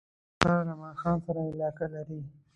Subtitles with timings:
[0.33, 2.19] کوتره له ماښام سره علاقه لري.